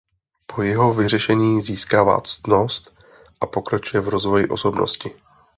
[0.47, 2.95] Po jeho vyřešení získává ctnost
[3.41, 5.11] a pokračuje v rozvoji osobnosti.